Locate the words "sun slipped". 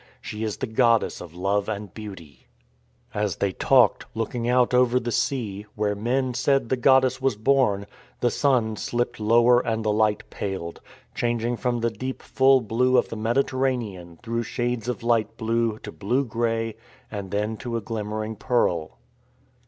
8.31-9.19